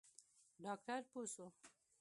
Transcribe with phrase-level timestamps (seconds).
[0.63, 1.45] ډاکتر پوه سو.